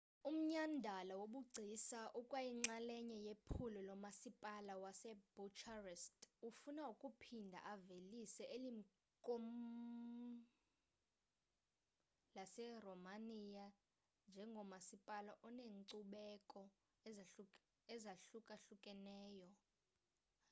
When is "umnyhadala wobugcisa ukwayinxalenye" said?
0.29-3.17